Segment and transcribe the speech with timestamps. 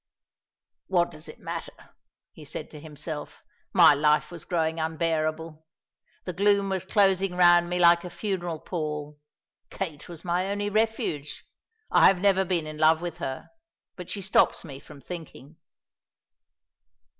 [0.87, 1.95] "What does it matter?"
[2.33, 3.43] he said to himself.
[3.71, 5.63] "My life was growing unbearable.
[6.25, 9.19] The gloom was closing round me like a funeral pall.
[9.69, 11.45] Kate was my only refuge.
[11.91, 13.51] I have never been in love with her;
[13.95, 15.57] but she stops me from thinking."